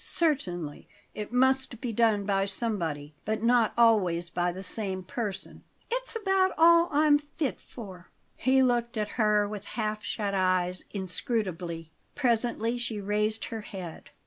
[0.03, 6.15] "Certainly it must be done by somebody; but not always by the same person." "It's
[6.15, 11.91] about all I'm fit for." He looked at her with half shut eyes, inscrutably.
[12.15, 14.09] Presently she raised her head.